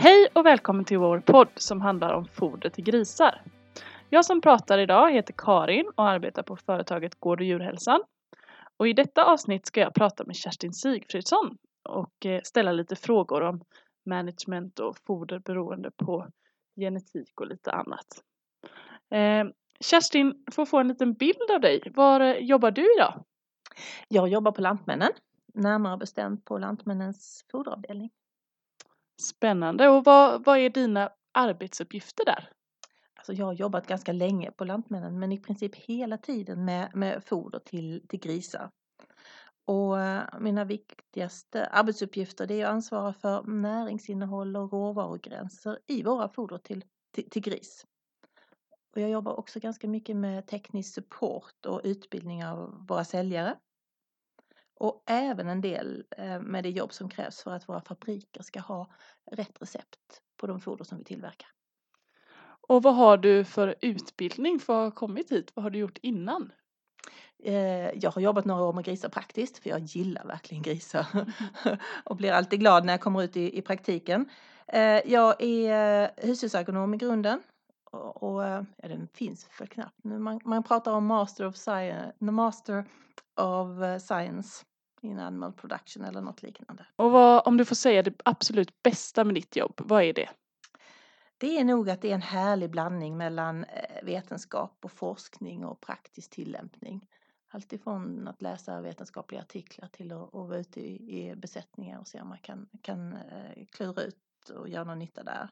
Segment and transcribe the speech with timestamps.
[0.00, 3.42] Hej och välkommen till vår podd som handlar om foder till grisar.
[4.10, 8.00] Jag som pratar idag heter Karin och arbetar på företaget Gård och djurhälsan.
[8.76, 11.58] Och i detta avsnitt ska jag prata med Kerstin Sigfridsson
[11.88, 13.64] och eh, ställa lite frågor om
[14.06, 16.26] management och foder beroende på
[16.76, 18.06] genetik och lite annat.
[19.10, 19.44] Eh,
[19.80, 21.92] Kerstin, får få en liten bild av dig.
[21.94, 23.24] Var eh, jobbar du idag?
[24.08, 25.12] Jag jobbar på Lantmännen,
[25.54, 28.10] närmare bestämt på Lantmännens foderavdelning.
[29.20, 29.88] Spännande.
[29.88, 32.48] Och vad, vad är dina arbetsuppgifter där?
[33.14, 37.24] Alltså jag har jobbat ganska länge på Lantmännen men i princip hela tiden med, med
[37.24, 38.70] foder till, till grisar.
[39.64, 46.28] Och eh, mina viktigaste arbetsuppgifter det är att ansvara för näringsinnehåll och råvarugränser i våra
[46.28, 47.86] foder till, till, till gris.
[48.94, 53.56] Och jag jobbar också ganska mycket med teknisk support och utbildning av våra säljare.
[54.78, 58.60] Och även en del eh, med det jobb som krävs för att våra fabriker ska
[58.60, 58.90] ha
[59.30, 61.48] rätt recept på de foder som vi tillverkar.
[62.68, 65.52] Och vad har du för utbildning för att ha kommit hit?
[65.54, 66.52] Vad har du gjort innan?
[67.44, 71.06] Eh, jag har jobbat några år med grisar praktiskt för jag gillar verkligen grisar
[72.04, 74.28] och blir alltid glad när jag kommer ut i, i praktiken.
[74.66, 77.42] Eh, jag är hushållsagronom i grunden
[78.14, 80.18] och ja, den finns för knappt nu.
[80.18, 82.84] Man, man pratar om Master of Science, Master
[83.36, 84.64] of Science
[85.04, 86.86] in Animal Production eller något liknande.
[86.96, 90.28] Och vad, om du får säga det absolut bästa med ditt jobb, vad är det?
[91.38, 93.64] Det är nog att det är en härlig blandning mellan
[94.02, 97.08] vetenskap och forskning och praktisk tillämpning.
[97.48, 102.20] Alltifrån att läsa vetenskapliga artiklar till att, att vara ute i, i besättningar och se
[102.20, 103.18] om man kan, kan
[103.70, 105.48] klura ut och göra någon nytta där.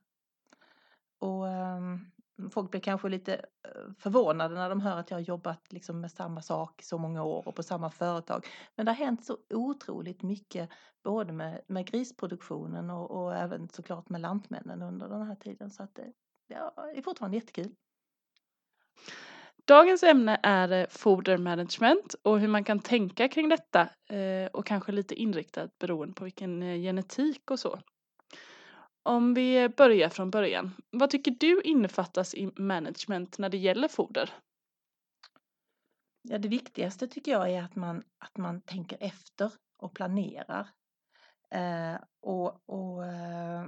[1.19, 2.11] Och um,
[2.51, 6.13] folk blir kanske lite eh, förvånade när de hör att jag har jobbat liksom med
[6.13, 8.47] samma sak i så många år och på samma företag.
[8.75, 10.71] Men det har hänt så otroligt mycket
[11.05, 15.71] både med, med grisproduktionen och, och även såklart med lantmännen under den här tiden.
[15.71, 16.13] Så att det,
[16.47, 17.75] ja, det är fortfarande jättekul.
[19.65, 23.89] Dagens ämne är eh, foder fodermanagement och hur man kan tänka kring detta
[24.53, 27.79] och kanske lite inriktat beroende på vilken genetik och så.
[29.07, 30.75] Om vi börjar från början.
[30.91, 34.31] Vad tycker du innefattas i management när det gäller foder?
[36.23, 40.69] Ja, det viktigaste tycker jag är att man, att man tänker efter och planerar.
[41.51, 43.67] Eh, och, och eh,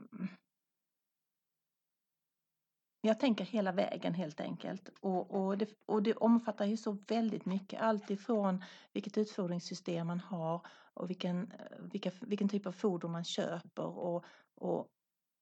[3.01, 4.91] jag tänker hela vägen helt enkelt.
[5.01, 7.81] Och, och, det, och det omfattar ju så väldigt mycket.
[7.81, 13.25] Allt ifrån vilket utfodringssystem man har och vilken, eh, vilka, vilken typ av foder man
[13.25, 14.89] köper och, och,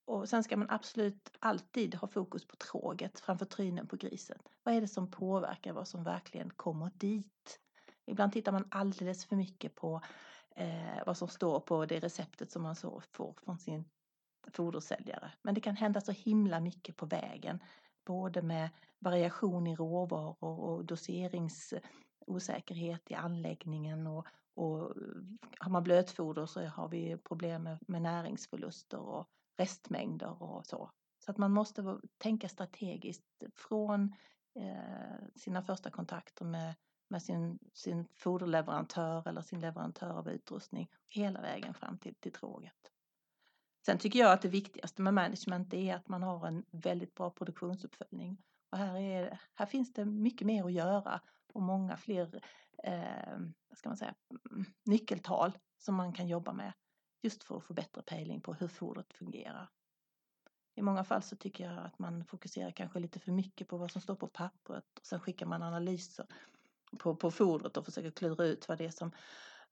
[0.06, 4.38] och sen ska man absolut alltid ha fokus på tråget framför trynen på grisen.
[4.62, 7.60] Vad är det som påverkar vad som verkligen kommer dit?
[8.06, 10.00] Ibland tittar man alldeles för mycket på
[10.56, 13.84] eh, vad som står på det receptet som man så får från sin
[14.52, 15.32] fodersäljare.
[15.42, 17.62] Men det kan hända så himla mycket på vägen.
[18.04, 24.92] Både med variation i råvaror och doseringsosäkerhet i anläggningen och, och
[25.58, 30.90] har man blötfoder så har vi problem med, med näringsförluster och restmängder och så.
[31.24, 33.24] Så att man måste tänka strategiskt
[33.54, 34.14] från
[34.54, 36.74] eh, sina första kontakter med,
[37.08, 42.92] med sin, sin foderleverantör eller sin leverantör av utrustning hela vägen fram till, till tråget.
[43.86, 47.30] Sen tycker jag att det viktigaste med management är att man har en väldigt bra
[47.30, 48.42] produktionsuppföljning.
[48.70, 51.20] Och här, är, här finns det mycket mer att göra
[51.52, 52.40] och många fler
[52.82, 53.38] eh,
[53.68, 54.14] vad ska man säga,
[54.50, 56.72] mm, nyckeltal som man kan jobba med
[57.22, 59.70] just för att få bättre pejling på hur fodret fungerar.
[60.74, 63.90] I många fall så tycker jag att man fokuserar kanske lite för mycket på vad
[63.90, 66.26] som står på pappret och sen skickar man analyser
[66.98, 69.12] på, på fodret och försöker klura ut vad det är som,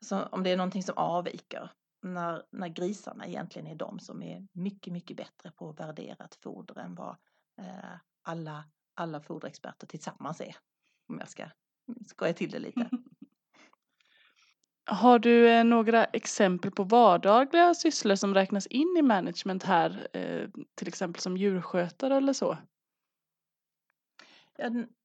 [0.00, 1.71] som om det är någonting som avviker.
[2.03, 6.34] När, när grisarna egentligen är de som är mycket, mycket bättre på att värdera ett
[6.34, 7.16] foder än vad
[7.59, 10.56] eh, alla, alla foderexperter tillsammans är.
[11.09, 11.49] Om jag ska
[12.06, 12.91] skoja till det lite.
[14.87, 20.48] Har du eh, några exempel på vardagliga sysslor som räknas in i management här, eh,
[20.75, 22.59] till exempel som djurskötare eller så?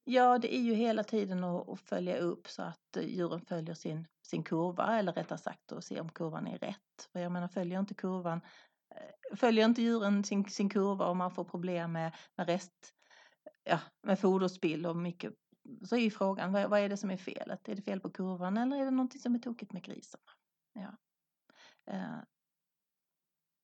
[0.03, 4.07] Ja, det är ju hela tiden att följa upp så att eh, djuren följer sin,
[4.27, 7.09] sin kurva eller rättare sagt att se om kurvan är rätt.
[7.11, 8.41] För jag menar, följer inte kurvan,
[8.95, 12.93] eh, följer inte djuren sin, sin kurva och man får problem med, med rest,
[13.63, 15.33] ja, med foderspill och mycket
[15.85, 17.69] så är ju frågan, vad, vad, är det som är felet?
[17.69, 20.31] Är det fel på kurvan eller är det någonting som är tokigt med grisarna?
[20.73, 20.97] Ja.
[21.93, 22.19] Eh,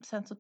[0.06, 0.36] sen så,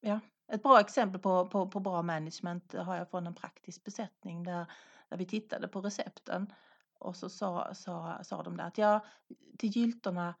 [0.00, 0.20] ja,
[0.52, 4.66] ett bra exempel på, på, på bra management har jag från en praktisk besättning där,
[5.08, 6.52] där vi tittade på recepten
[6.98, 9.06] och så sa, sa, sa de där att ja,
[9.58, 10.34] till gyltorna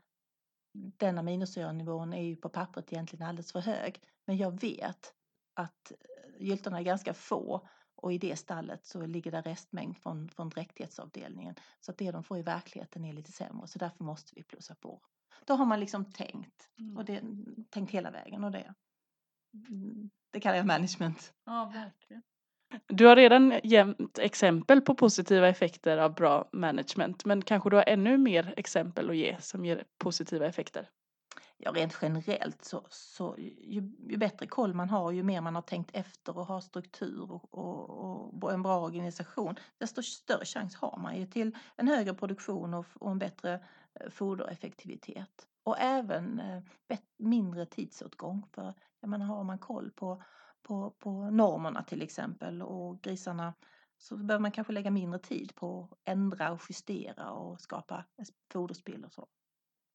[0.74, 4.02] den aminosyranivån är ju på pappret egentligen alldeles för hög.
[4.24, 5.14] Men jag vet
[5.54, 7.68] att eh, gyltorna är ganska få
[8.04, 11.54] och i det stallet så ligger det restmängd från, från dräktighetsavdelningen.
[11.80, 14.74] Så att det de får i verkligheten är lite sämre så därför måste vi plussa
[14.74, 15.00] på.
[15.44, 16.96] Då har man liksom tänkt Mm.
[16.96, 17.22] och det,
[17.70, 18.74] tänkt hela vägen och det,
[20.30, 21.32] det kallar jag management.
[21.44, 22.22] Ja, verkligen.
[22.88, 27.84] Du har redan gett exempel på positiva effekter av bra management men kanske du har
[27.86, 30.88] ännu mer exempel att ge som ger positiva effekter?
[31.64, 35.62] Ja, rent generellt så, så ju, ju bättre koll man har, ju mer man har
[35.62, 40.98] tänkt efter och har struktur och, och, och en bra organisation, desto större chans har
[41.02, 43.64] man ju till en högre produktion och, och en bättre
[44.00, 45.48] eh, fodereffektivitet.
[45.62, 48.46] Och även eh, bet- mindre tidsåtgång.
[48.52, 50.22] För jag menar, har man koll på,
[50.62, 53.54] på, på normerna till exempel och grisarna
[53.98, 58.04] så behöver man kanske lägga mindre tid på att ändra och justera och skapa
[58.52, 59.26] foderspill och så.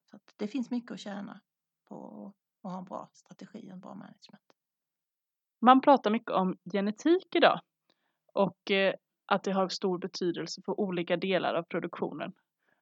[0.10, 1.40] Så att det finns mycket att tjäna
[1.90, 2.34] på
[2.64, 4.54] att ha en bra strategi och en bra management.
[5.62, 7.60] Man pratar mycket om genetik idag
[8.34, 8.94] och eh,
[9.26, 12.34] att det har stor betydelse för olika delar av produktionen.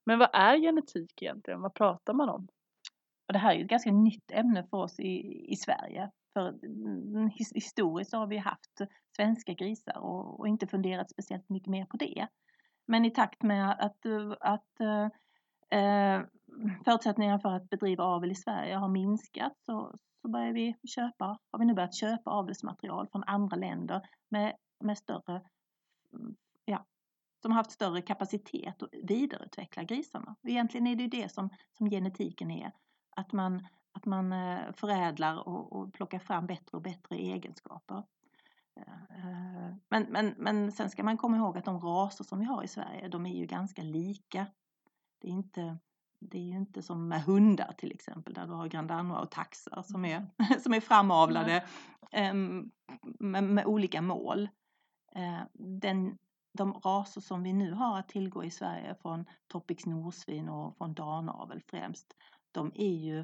[0.06, 1.62] Men vad är genetik egentligen?
[1.62, 2.48] Vad pratar man om?
[3.34, 6.12] Det här är ett ganska nytt ämne för oss i, i Sverige.
[6.34, 8.82] För mm, his- historiskt har vi haft
[9.16, 12.28] svenska grisar och, och inte funderat speciellt mycket mer på det.
[12.86, 14.06] Men i takt med att,
[14.40, 14.80] att
[15.70, 16.22] eh,
[16.86, 21.60] förutsättningarna för att bedriva avel i Sverige har minskat så, så börjar vi köpa, har
[21.60, 25.42] vi nu börjat köpa avelsmaterial från andra länder med, med större,
[26.14, 26.86] mm, ja,
[27.42, 30.36] som har haft större kapacitet att vidareutveckla grisarna.
[30.48, 32.72] Egentligen är det ju det som, som genetiken är,
[33.16, 38.04] att man, att man eh, förädlar och, och plockar fram bättre och bättre egenskaper.
[38.76, 42.64] Eh, men, men, men sen ska man komma ihåg att de raser som vi har
[42.64, 44.48] i Sverige, de är ju ganska lika.
[45.22, 45.78] Det är, inte,
[46.20, 49.32] det är ju inte som med hundar till exempel, där du har Grand Danois och
[49.32, 50.28] taxar som är,
[50.64, 51.66] som är framavlade
[52.12, 52.72] em,
[53.20, 54.50] med, med olika mål.
[55.16, 56.18] Eh, Den,
[56.58, 60.94] de raser som vi nu har att tillgå i Sverige från Topix norsvin och från
[60.94, 62.14] danavel främst,
[62.52, 63.20] de är ju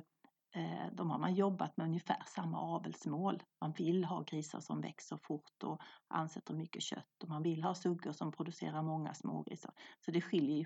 [0.56, 3.44] eh, de har man jobbat med ungefär samma avelsmål.
[3.62, 7.76] Man vill ha grisar som växer fort och ansätter mycket kött och man vill ha
[7.76, 9.74] suggor som producerar många smågrisar.
[10.06, 10.66] Så det skiljer ju,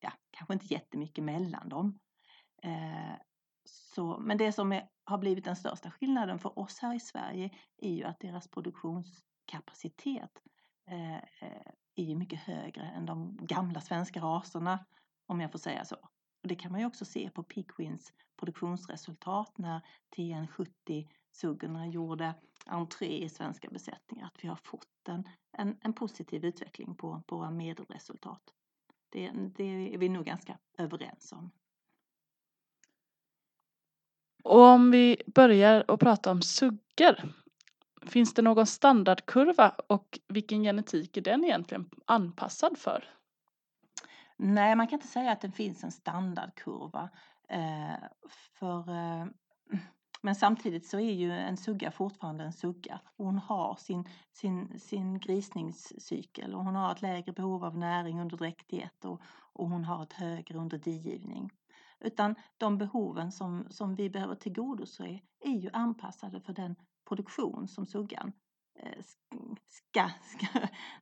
[0.00, 1.98] ja, kanske inte jättemycket mellan dem.
[2.62, 3.14] Eh,
[3.64, 7.50] så, men det som är, har blivit den största skillnaden för oss här i Sverige
[7.76, 10.42] är ju att deras produktionskapacitet
[10.90, 14.86] eh, eh är ju mycket högre än de gamla svenska raserna,
[15.26, 15.96] om jag får säga så.
[16.42, 19.80] Och det kan man ju också se på Pigwins produktionsresultat när
[20.16, 22.34] TN70 suggorna gjorde
[22.66, 27.36] entré i svenska besättningar, att vi har fått en, en, en positiv utveckling på, på
[27.36, 28.42] våra medelresultat.
[29.08, 31.50] Det, det är vi nog ganska överens om.
[34.44, 37.32] Och om vi börjar att prata om suggor.
[38.06, 43.04] Finns det någon standardkurva och vilken genetik är den egentligen anpassad för?
[44.36, 47.10] Nej, man kan inte säga att det finns en standardkurva.
[47.48, 48.08] Eh,
[48.58, 49.26] för, eh,
[50.22, 53.00] men samtidigt så är ju en sugga fortfarande en sugga.
[53.16, 58.36] Hon har sin, sin, sin grisningscykel och hon har ett lägre behov av näring under
[58.36, 59.22] dräktighet och,
[59.52, 61.50] och hon har ett högre under digivning.
[62.00, 66.76] Utan de behoven som, som vi behöver tillgodose är ju anpassade för den
[67.08, 68.32] produktion som suggan
[68.78, 69.02] eh,
[69.68, 70.46] ska, ska,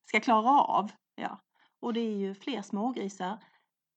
[0.04, 0.90] ska klara av.
[1.14, 1.40] Ja.
[1.80, 3.38] Och det är ju fler smågrisar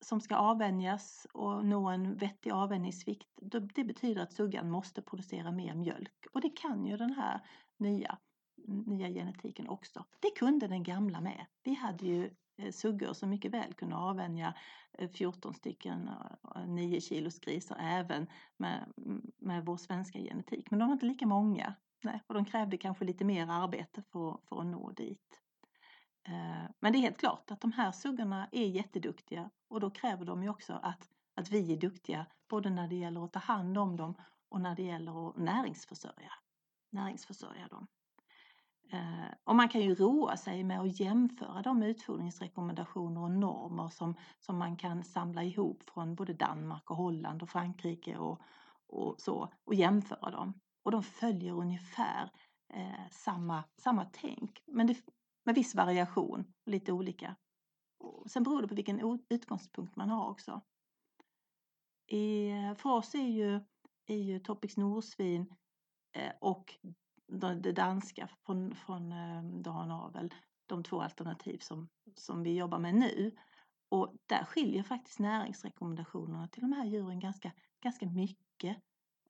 [0.01, 3.27] som ska avvänjas och nå en vettig avvänjningsvikt.
[3.75, 7.41] Det betyder att suggan måste producera mer mjölk och det kan ju den här
[7.77, 8.17] nya,
[8.67, 10.05] nya genetiken också.
[10.19, 11.45] Det kunde den gamla med.
[11.63, 14.53] Vi hade ju eh, suggor som mycket väl kunde avvänja
[14.97, 16.09] eh, 14 stycken
[16.55, 18.27] eh, 9 kilos grisar även
[18.57, 18.93] med,
[19.37, 20.71] med vår svenska genetik.
[20.71, 21.75] Men de var inte lika många.
[22.03, 25.41] Nej, och de krävde kanske lite mer arbete för, för att nå dit.
[26.29, 30.25] Eh, men det är helt klart att de här suggorna är jätteduktiga och då kräver
[30.25, 33.77] de ju också att, att vi är duktiga både när det gäller att ta hand
[33.77, 34.15] om dem
[34.49, 36.31] och när det gäller att näringsförsörja,
[36.91, 37.87] näringsförsörja dem.
[38.91, 44.15] Eh, och man kan ju roa sig med att jämföra de utfodringsrekommendationer och normer som,
[44.39, 48.41] som man kan samla ihop från både Danmark och Holland och Frankrike och,
[48.87, 50.53] och så och jämföra dem.
[50.83, 52.31] Och de följer ungefär
[52.73, 54.63] eh, samma, samma tänk.
[54.67, 54.97] Men det,
[55.43, 57.35] med viss variation, lite olika.
[57.99, 60.61] Och sen beror det på vilken utgångspunkt man har också.
[62.07, 63.59] I, för oss är ju,
[64.05, 65.55] är ju Topics norsvin
[66.11, 66.75] eh, och
[67.61, 70.33] det danska från, från eh, Dan Avel
[70.69, 73.35] de två alternativ som, som vi jobbar med nu.
[73.89, 77.51] Och där skiljer faktiskt näringsrekommendationerna till de här djuren ganska,
[77.83, 78.77] ganska mycket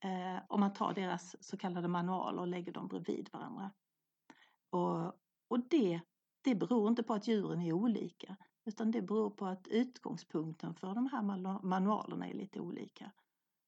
[0.04, 3.72] eh, om man tar deras så kallade manualer och lägger dem bredvid varandra.
[4.70, 5.14] Och,
[5.50, 6.02] och det,
[6.42, 8.38] det beror inte på att djuren är olika
[8.70, 11.22] utan det beror på att utgångspunkten för de här
[11.64, 13.12] manualerna är lite olika.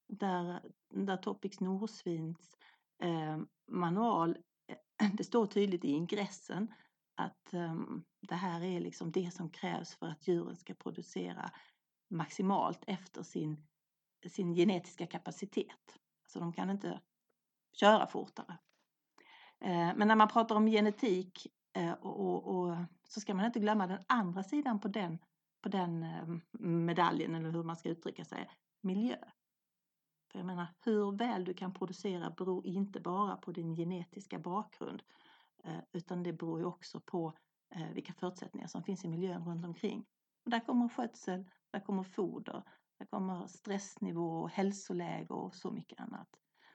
[0.07, 2.57] Där, där Topics Norsvins
[3.03, 6.73] eh, manual, eh, det står tydligt i ingressen
[7.15, 7.75] att eh,
[8.21, 11.51] det här är liksom det som krävs för att djuren ska producera
[12.09, 13.67] maximalt efter sin,
[14.27, 15.99] sin genetiska kapacitet.
[16.27, 17.01] Så de kan inte
[17.79, 18.57] köra fortare.
[19.59, 23.59] Eh, men när man pratar om genetik Eh, och, och, och, så ska man inte
[23.59, 25.17] glömma den andra sidan på den,
[25.61, 26.27] på den eh,
[26.59, 28.49] medaljen eller hur man ska uttrycka sig,
[28.81, 29.17] miljö.
[30.31, 35.03] För jag menar, hur väl du kan producera beror inte bara på din genetiska bakgrund
[35.63, 37.33] eh, utan det beror ju också på
[37.75, 40.05] eh, vilka förutsättningar som finns i miljön runt omkring.
[40.45, 42.63] Och där kommer skötsel, där kommer foder,
[42.97, 46.29] där kommer stressnivå, hälsoläge och så mycket annat.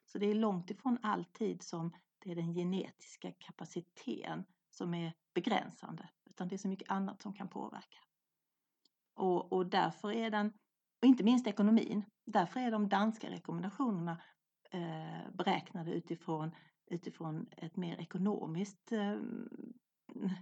[0.05, 4.45] Så det är långt ifrån alltid som det är den genetiska kapaciteten
[4.77, 7.99] som är begränsande, utan det är så mycket annat som kan påverka.
[9.15, 10.47] Och, och därför är den,
[11.01, 14.23] och inte minst ekonomin, därför är de danska rekommendationerna
[14.71, 16.55] eh, beräknade utifrån,
[16.87, 19.19] utifrån ett mer ekonomiskt eh,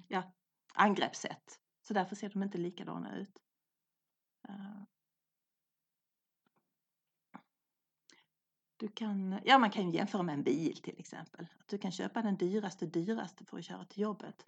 [0.09, 0.33] ja,
[0.75, 1.61] angreppssätt.
[1.83, 3.38] Så därför ser de inte likadana ut.
[4.49, 4.83] Eh,
[8.85, 11.47] Du kan, ja, man kan jämföra med en bil till exempel.
[11.61, 14.47] Att du kan köpa den dyraste dyraste för att köra till jobbet.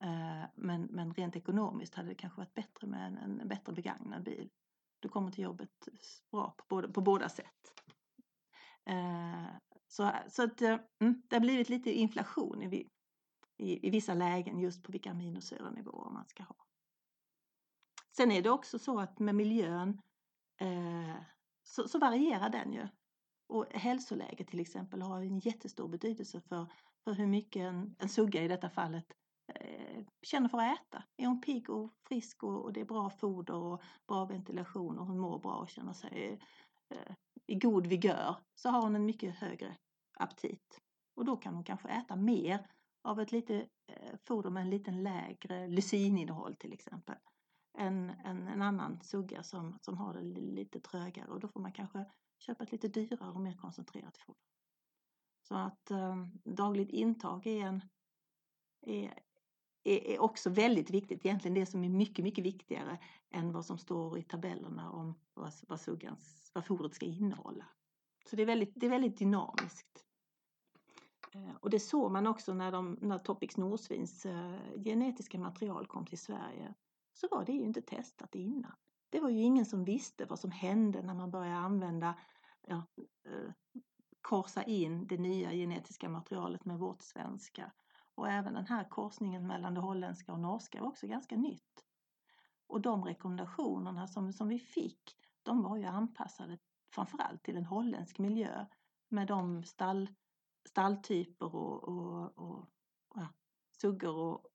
[0.00, 4.22] Eh, men, men rent ekonomiskt hade det kanske varit bättre med en, en bättre begagnad
[4.22, 4.50] bil.
[5.00, 5.88] Du kommer till jobbet
[6.30, 7.72] bra på, båda, på båda sätt.
[8.84, 9.46] Eh,
[9.88, 12.88] så, så att, eh, mm, det har blivit lite inflation i,
[13.56, 16.56] i, i vissa lägen just på vilka aminosyranivåer man ska ha.
[18.16, 20.00] Sen är det också så att med miljön
[21.62, 22.88] så, så varierar den ju.
[23.46, 26.66] Och hälsoläget till exempel har en jättestor betydelse för,
[27.04, 29.06] för hur mycket en, en sugga i detta fallet
[29.54, 31.04] eh, känner för att äta.
[31.16, 35.06] Är hon pigg och frisk och, och, det är bra foder och bra ventilation och
[35.06, 36.40] hon mår bra och känner sig
[36.94, 37.14] eh,
[37.46, 39.76] i god vigör så har hon en mycket högre
[40.18, 40.80] aptit.
[41.16, 42.66] Och då kan hon kanske äta mer
[43.04, 47.16] av ett lite eh, foder med en lite lägre lysininnehåll till exempel
[47.78, 51.72] än, än en annan sugga som, som har det lite trögare och då får man
[51.72, 52.04] kanske
[52.42, 54.42] köpa ett lite dyrare och mer koncentrerat foder.
[55.48, 57.82] Så att eh, dagligt intag är, en,
[58.86, 59.18] är,
[59.84, 61.26] är, också väldigt viktigt.
[61.26, 62.98] Egentligen det som är mycket, mycket viktigare
[63.30, 67.66] än vad som står i tabellerna om vad, vad, suggans, vad fodret ska innehålla.
[68.30, 70.04] Så det är väldigt, det är väldigt dynamiskt.
[71.34, 76.06] Eh, och det såg man också när, de, när Topics Norsvins eh, genetiska material kom
[76.06, 76.74] till Sverige.
[77.12, 78.74] Så var det ju inte testat innan.
[79.12, 82.14] Det var ju ingen som visste vad som hände när man började använda,
[82.66, 82.82] ja,
[83.24, 83.52] eh,
[84.20, 87.72] korsa in det nya genetiska materialet med vårt svenska.
[88.14, 91.84] Och även den här korsningen mellan det holländska och norska var också ganska nytt.
[92.66, 96.58] Och de rekommendationerna som, som vi fick, de var ju anpassade
[96.94, 98.66] framförallt till en holländsk miljö
[99.08, 100.08] med de stall,
[100.68, 102.68] stalltyper och, och, och
[103.14, 103.28] ja,
[103.80, 104.46] suggor och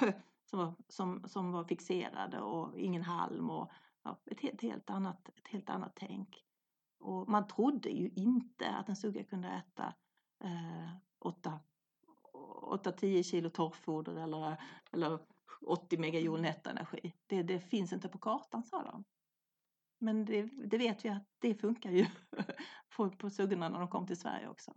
[0.50, 3.70] som, var, som, som var fixerade och ingen halm och
[4.04, 6.44] ja, ett, helt, helt annat, ett helt annat tänk.
[6.98, 9.94] Och man trodde ju inte att en sugga kunde äta
[10.44, 14.56] eh, 8-10 kilo torrfoder eller,
[14.92, 15.18] eller
[15.66, 17.12] 80 megajoule nätenergi.
[17.26, 19.04] Det, det finns inte på kartan, sa de.
[19.98, 22.06] Men det, det vet vi att det funkar ju
[22.96, 24.74] på, på suggorna när de kom till Sverige också.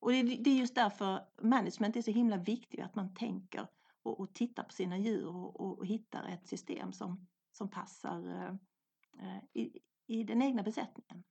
[0.00, 3.66] Och det, det, är just därför management är så himla viktigt, att man tänker
[4.02, 8.48] och, och tittar på sina djur och, och, och hittar ett system som, som passar
[9.20, 11.24] eh, i, i den egna besättningen.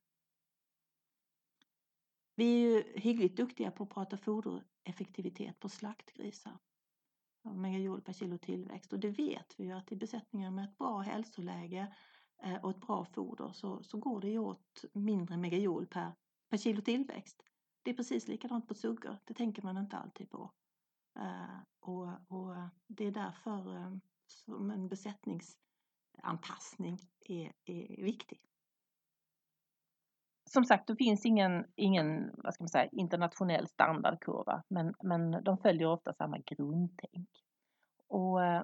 [2.34, 6.58] Vi är ju hyggligt duktiga på att prata fodereffektivitet på slaktgrisar.
[7.42, 10.98] Megajoule per kilo tillväxt och det vet vi ju att i besättningar med ett bra
[10.98, 11.96] hälsoläge
[12.42, 16.12] eh, och ett bra foder så, så går det ju åt mindre megajoule per,
[16.50, 17.42] per kilo tillväxt.
[17.82, 20.52] Det är precis likadant på suggor, det tänker man inte alltid på.
[21.18, 25.58] Eh, och, och det är därför eh, som en besättnings
[26.22, 28.40] anpassning är, är viktig.
[30.50, 35.58] Som sagt, det finns ingen, ingen vad ska man säga, internationell standardkurva, men, men de
[35.58, 37.28] följer ofta samma grundtänk.
[38.08, 38.62] Och, eh,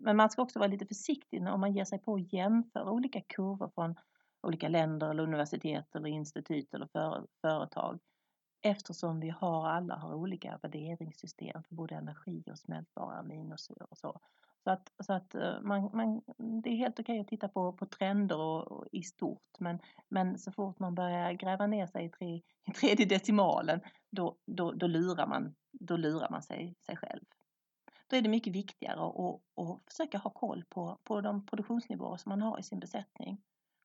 [0.00, 3.20] men man ska också vara lite försiktig om man ger sig på att jämföra olika
[3.20, 3.94] kurvor från
[4.42, 8.00] olika länder eller universitet eller institut eller för, företag
[8.62, 14.20] eftersom vi har alla har olika värderingssystem för både energi och smältbara aminosyror och så.
[14.64, 16.22] Så att, så att eh, man, man,
[16.62, 20.38] det är helt okej att titta på, på trender och, och i stort men, men
[20.38, 24.86] så fort man börjar gräva ner sig i, tre, i tredje decimalen då, då, då,
[24.86, 27.24] lurar man, då lurar man sig, sig själv.
[28.06, 32.30] Då är det mycket viktigare att, att försöka ha koll på, på de produktionsnivåer som
[32.30, 33.42] man har i sin besättning.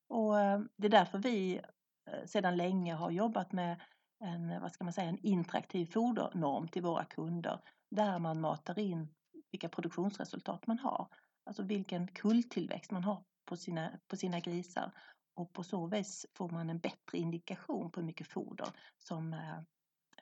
[0.09, 1.61] Och eh, det är därför vi
[2.09, 3.81] eh, sedan länge har jobbat med
[4.19, 7.59] en, vad ska man säga, en interaktiv fodernorm till våra kunder
[7.91, 9.07] där man matar in
[9.53, 11.07] vilka produktionsresultat man har.
[11.45, 14.91] Alltså vilken kulltillväxt man har på sina, på sina grisar
[15.35, 18.67] och på så vis får man en bättre indikation på hur mycket foder
[18.97, 19.57] som, eh,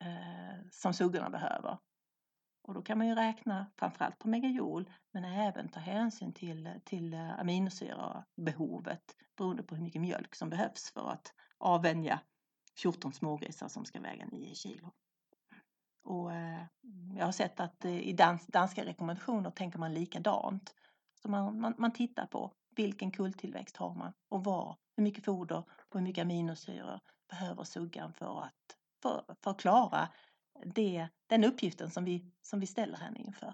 [0.07, 1.77] eh som suggorna behöver.
[2.63, 7.13] Och då kan man ju räkna framförallt på megajol men även ta hänsyn till, till
[7.13, 9.03] eh, aminosyrabehovet
[9.37, 12.19] beroende på hur mycket mjölk som behövs för att avvänja
[12.81, 14.93] 14 smågrisar som ska väga 9 kilo.
[16.03, 16.63] Och eh,
[17.17, 20.75] jag har sett att eh, i dans, danska rekommendationer tänker man likadant.
[21.21, 25.57] Så man, man, man tittar på vilken kulltillväxt har man och var, hur mycket foder
[25.57, 30.09] och hur mycket aminosyror behöver suggan för att, för, för klara
[30.65, 33.53] det, den uppgiften som vi, som vi ställer henne inför.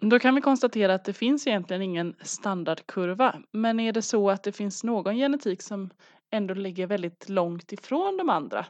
[0.00, 3.42] Då kan vi konstatera att det finns egentligen ingen standardkurva.
[3.50, 5.90] Men är det så att det finns någon genetik som
[6.30, 8.66] ändå ligger väldigt långt ifrån de andra?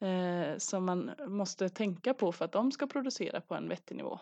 [0.00, 4.20] Eh, som man måste tänka på för att de ska producera på en vettig nivå?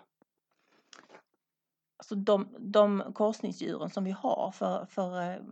[1.96, 5.42] Alltså de, de korsningsdjuren som vi har för, för eh,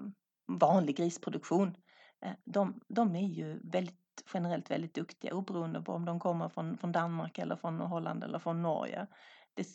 [0.46, 1.76] vanlig grisproduktion,
[2.20, 3.98] eh, de, de är ju väldigt
[4.34, 8.38] generellt väldigt duktiga oberoende på om de kommer från, från Danmark eller från Holland eller
[8.38, 9.06] från Norge.
[9.54, 9.66] Det,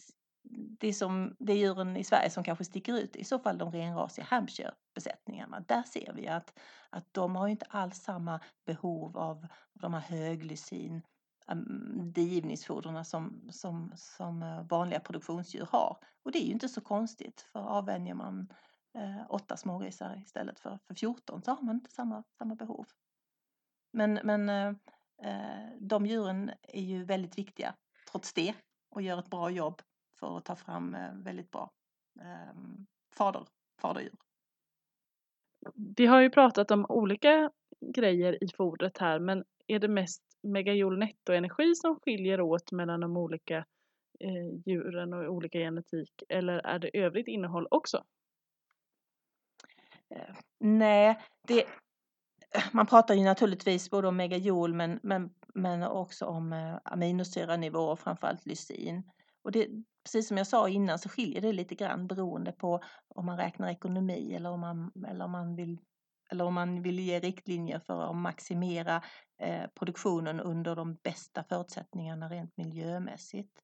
[0.79, 3.71] det, som, det är djuren i Sverige som kanske sticker ut i så fall de
[3.71, 5.59] renrasiga Hampshire-besättningarna.
[5.59, 11.01] Där ser vi att, att de har inte alls samma behov av de här höglysin
[11.47, 15.97] um, mm, som, som, som eh, vanliga produktionsdjur har.
[16.23, 18.53] Och det är ju inte så konstigt för avvänjer man
[18.93, 22.85] eh, åtta smågrisar istället för, för 14 så har man inte samma, samma behov.
[23.93, 24.73] Men, men eh,
[25.23, 27.75] eh, de djuren är ju väldigt viktiga
[28.11, 28.53] trots det
[28.89, 29.81] och gör ett bra jobb
[30.19, 31.71] för att ta fram eh, väldigt bra
[32.19, 32.55] eh,
[33.17, 33.45] fader,
[33.81, 34.13] faderdjur.
[35.97, 37.51] Vi har ju pratat om olika
[37.95, 43.17] grejer i fodret här men är det mest megajoule nettoenergi som skiljer åt mellan de
[43.17, 43.57] olika
[44.19, 48.03] eh, djuren och olika genetik eller är det övrigt innehåll också?
[50.15, 51.65] Eh, nej, det,
[52.71, 58.45] man pratar ju naturligtvis både om megajoule men, men, men också om eh, aminosyranivåer, framförallt
[58.45, 59.03] lysin.
[59.47, 59.67] Och det,
[60.03, 63.69] precis som jag sa innan så skiljer det lite grann beroende på om man räknar
[63.69, 65.79] ekonomi eller om man, eller om man vill
[66.29, 69.03] eller om man vill ge riktlinjer för att maximera
[69.41, 73.61] eh, produktionen under de bästa förutsättningarna rent miljömässigt.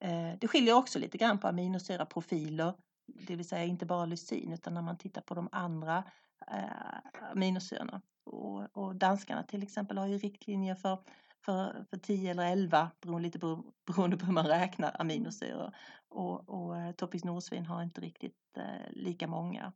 [0.00, 2.74] Eh, det skiljer också lite grann på aminosyraprofiler,
[3.06, 6.04] det vill säga inte bara lysin utan när man tittar på de andra
[6.50, 8.02] eh, aminosyrorna.
[8.24, 10.98] Och, och danskarna till exempel har ju riktlinjer för,
[11.44, 15.72] för, för 10 eller 11 beroende, lite på, beroende på hur man räknar aminosyror.
[16.08, 19.72] Och, och eh, norsvin nordsvin har inte riktigt eh, lika många.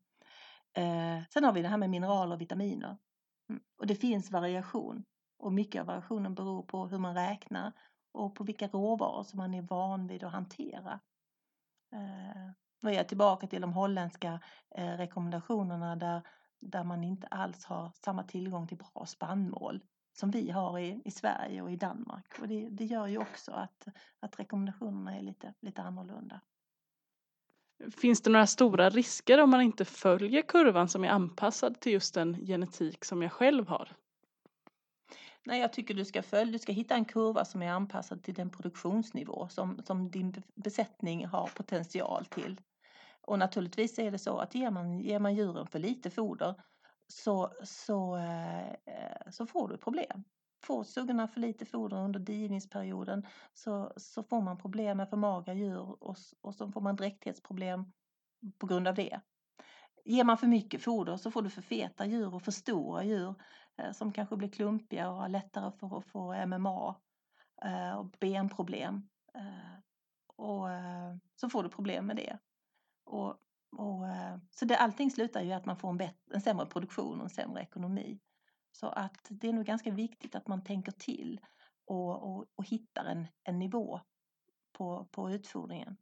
[0.77, 2.97] Eh, sen har vi det här med mineraler och vitaminer.
[3.49, 3.63] Mm.
[3.79, 5.05] Och det finns variation.
[5.39, 7.73] Och mycket av variationen beror på hur man räknar
[8.13, 11.01] och på vilka råvaror som man är van vid att hantera.
[11.93, 12.51] Eh,
[12.83, 14.41] och jag är tillbaka till de holländska
[14.77, 16.23] eh, rekommendationerna där
[16.61, 19.83] där man inte alls har samma tillgång till bra spannmål
[20.19, 22.39] som vi har i, i Sverige och i Danmark.
[22.41, 23.89] Och det, det gör ju också att,
[24.21, 26.41] att rekommendationerna är lite, lite annorlunda.
[27.97, 32.15] Finns det några stora risker om man inte följer kurvan som är anpassad till just
[32.15, 33.89] den genetik som jag själv har?
[35.45, 38.35] Nej, jag tycker du ska följa, du ska hitta en kurva som är anpassad till
[38.35, 42.61] den produktionsnivå som, som din besättning har potential till.
[43.21, 46.55] Och naturligtvis är det så att ger man, ger man djuren för lite foder
[47.13, 50.25] så, så, eh, så får du problem.
[50.65, 55.55] Får suggorna för lite foder under divningsperioden så, så får man problem med för magra
[55.55, 57.93] djur och, och så får man dräktighetsproblem
[58.59, 59.21] på grund av det.
[60.05, 63.35] Ger man för mycket foder så får du för feta djur och för stora djur
[63.79, 66.97] eh, som kanske blir klumpiga och har lättare för att få MMA
[67.65, 69.09] eh, och benproblem.
[70.37, 70.67] Och
[71.37, 72.39] så får du problem med det.
[73.05, 73.37] Och,
[73.77, 77.19] och, eh, så det, allting slutar ju att man får en, bättre, en sämre produktion
[77.19, 78.21] och en sämre ekonomi.
[78.73, 81.41] Så att det är nog ganska viktigt att man tänker till
[81.87, 84.01] och, och, och hittar en, en nivå
[84.73, 85.97] på, på utfodringen.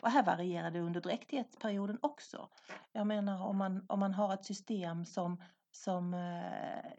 [0.00, 2.48] Och här varierar det under dräktighetsperioden också.
[2.92, 6.90] Jag menar om man, om man har ett system som, som eh,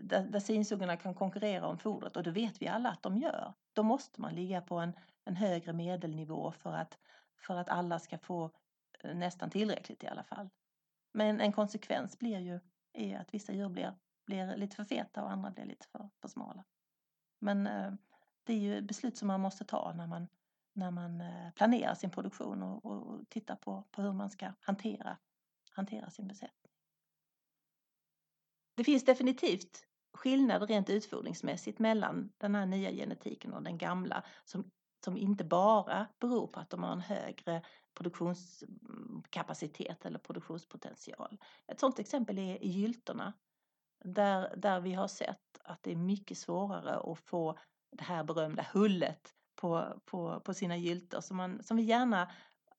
[0.00, 3.54] där, där sinsugorna kan konkurrera om fodret och det vet vi alla att de gör.
[3.72, 4.92] Då måste man ligga på en,
[5.24, 6.98] en högre medelnivå för att
[7.46, 8.50] för att alla ska få
[9.02, 10.50] nästan tillräckligt i alla fall.
[11.12, 12.60] Men en konsekvens blir ju
[12.92, 13.94] är att vissa djur blir,
[14.26, 16.64] blir lite för feta och andra blir lite för, för smala.
[17.38, 17.92] Men eh,
[18.44, 20.28] det är ju beslut som man måste ta när man,
[20.72, 24.52] när man eh, planerar sin produktion och, och, och tittar på, på hur man ska
[24.60, 25.18] hantera,
[25.70, 26.72] hantera sin besättning.
[28.74, 34.70] Det finns definitivt skillnader rent utfodringsmässigt mellan den här nya genetiken och den gamla som,
[35.04, 37.62] som inte bara beror på att de har en högre
[37.94, 41.38] produktionskapacitet mm, eller produktionspotential.
[41.66, 43.32] Ett sådant exempel är gyltorna
[44.04, 47.58] där, där vi har sett att det är mycket svårare att få
[47.90, 52.30] det här berömda hullet på, på, på sina gyltor som, man, som vi gärna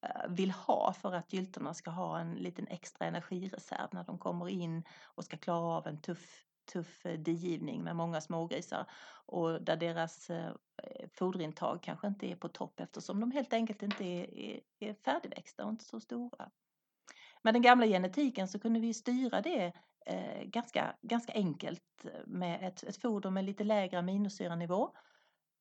[0.02, 4.50] eh, vill ha för att gyltorna ska ha en liten extra energireserv när de kommer
[4.50, 8.86] in och ska klara av en tuff tuff eh, digivning med många smågrisar
[9.26, 10.54] och där deras eh,
[11.14, 15.66] foderintag kanske inte är på topp eftersom de helt enkelt inte är, är, är färdigväxta
[15.66, 16.52] och inte så stora.
[17.42, 19.74] Med den gamla genetiken så kunde vi styra det
[20.06, 24.96] eh, ganska, ganska enkelt med ett, ett foder med lite lägre aminosyranivå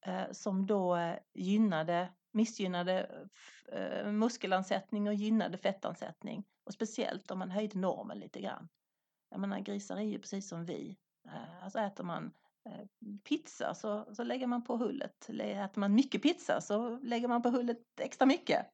[0.06, 3.28] eh, som då eh, gynnade, missgynnade
[3.72, 8.68] eh, muskelansättning och gynnade fettansättning och speciellt om man höjde normen lite grann.
[9.32, 10.96] Jag menar grisar är ju precis som vi.
[11.26, 12.32] Eh, alltså äter man
[12.66, 12.86] eh,
[13.24, 15.28] pizza så, så lägger man på hullet.
[15.40, 18.66] Äter man mycket pizza så lägger man på hullet extra mycket.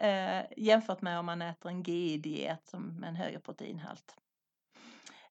[0.00, 4.16] Eh, jämfört med om man äter en GI-diet med en högre proteinhalt.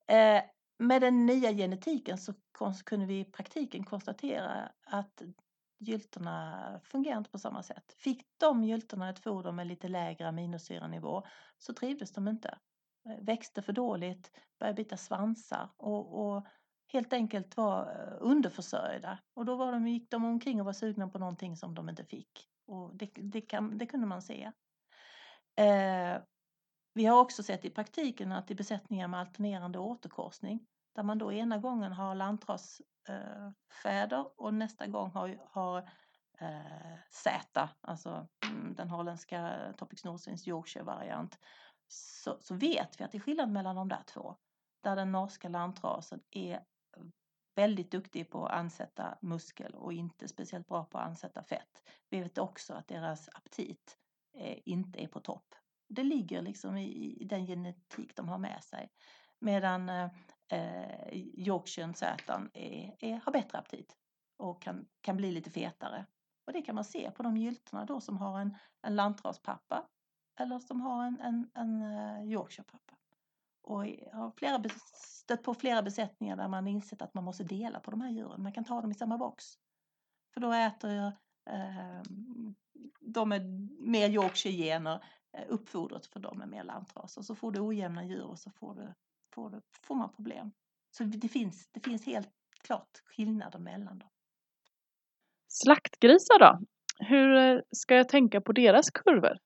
[0.08, 0.44] Eh,
[0.80, 2.34] med den nya genetiken så
[2.86, 5.22] kunde vi i praktiken konstatera att
[5.80, 7.94] gyltorna fungerar inte på samma sätt.
[7.98, 11.24] Fick de gyltorna ett foder med lite lägre aminosyranivå
[11.58, 12.58] så trivdes de inte.
[13.22, 16.46] Växte för dåligt, började bita svansar och, och
[16.88, 19.20] helt enkelt var eh, underförsörjda.
[19.34, 22.06] Och då var de, gick de omkring och var sugna på någonting som de inte
[22.06, 22.50] fick.
[22.68, 24.52] Och det, det, kan, det kunde man se.
[25.56, 26.18] Eh,
[26.94, 31.34] vi har också sett i praktiken att i besättningar med alternerande återkorsning där man då
[31.34, 35.78] ena gången har lantrasfäder eh, och nästa gång har, har
[36.40, 41.40] eh, Z, alltså mm, den holländska eh, Topic Norsvins Yorkshire-variant
[41.88, 44.36] så, så vet vi att det är skillnad mellan de där två.
[44.84, 46.64] Där den norska lantrasen är
[47.58, 51.84] väldigt duktig på att ansätta muskel och inte speciellt bra på att ansätta fett.
[52.10, 53.98] Vi vet också att deras aptit
[54.38, 55.56] eh, inte är på topp.
[55.90, 58.92] Det ligger liksom i, i, den genetik de har med sig.
[59.40, 60.10] Medan eh,
[60.50, 61.94] eh Yorkshire
[62.54, 63.98] är, är, har bättre aptit
[64.38, 66.06] och kan, kan bli lite fetare.
[66.48, 69.88] Och det kan man se på de gyltorna då som har en, en lantraspappa
[70.38, 72.94] eller som har en, en, en eh, Yorkshire-pappa.
[73.62, 77.80] Och jag har flera, stött på flera besättningar där man insett att man måste dela
[77.80, 78.44] på de här djuren.
[78.44, 79.46] Man kan ta dem i samma box.
[80.34, 81.12] För då äter
[81.50, 82.02] eh,
[83.00, 87.18] de med mer Yorkshire-gener eh, uppfodret för dem med mer lantras.
[87.18, 88.94] Och så får du ojämna djur och så får, du,
[89.34, 90.52] får, du, får man problem.
[90.92, 92.30] Så det finns, det finns helt
[92.62, 94.10] klart skillnader mellan dem.
[95.48, 96.60] Slaktgrisar då?
[97.00, 99.38] Hur eh, ska jag tänka på deras kurvor?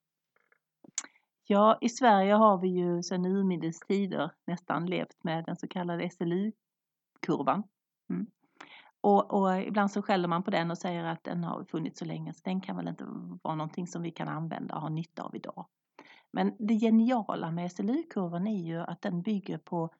[1.46, 6.10] Ja, i Sverige har vi ju sedan urminnes tider nästan levt med den så kallade
[6.10, 7.62] SLU-kurvan.
[8.10, 8.26] Mm.
[9.00, 12.04] Och, och, ibland så skäller man på den och säger att den har funnits så
[12.04, 13.04] länge så den kan väl inte
[13.42, 15.66] vara någonting som vi kan använda och ha nytta av idag.
[16.32, 19.90] Men det geniala med SLU-kurvan är ju att den bygger på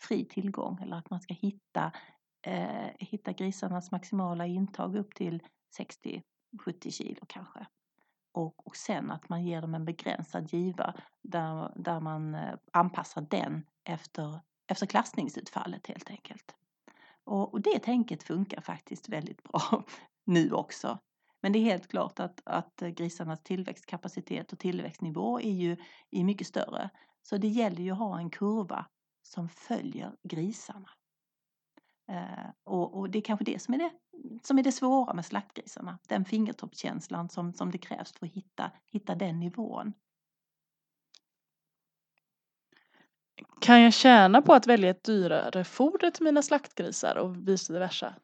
[0.00, 1.92] fri tillgång eller att man ska hitta,
[2.46, 5.42] eh, hitta grisarnas maximala intag upp till
[5.78, 7.66] 60-70 kilo kanske
[8.32, 13.26] och, och sen att man ger dem en begränsad giva där, där man eh, anpassar
[13.30, 16.54] den efter, efter klassningsutfallet helt enkelt.
[17.24, 19.84] Och, och det tänket funkar faktiskt väldigt bra
[20.26, 20.98] nu också.
[21.40, 25.76] Men det är helt klart att, att eh, grisarnas tillväxtkapacitet och tillväxtnivå är ju
[26.10, 26.90] är mycket större.
[27.22, 28.86] Så det gäller ju att ha en kurva
[29.22, 30.90] som följer grisarna.
[32.08, 33.90] Eh, och, och, det är kanske det som är det,
[34.42, 35.98] som är det svåra med slaktgrisarna.
[36.08, 39.92] Den fingertoppskänslan som, som det krävs för att hitta, hitta den nivån.
[43.60, 48.14] Kan jag tjäna på att välja ett dyrare foder till mina slaktgrisar och vice versa?